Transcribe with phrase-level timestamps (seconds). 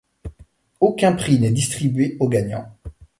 [0.79, 2.75] Aucun prix n'est distribué aux gagnants.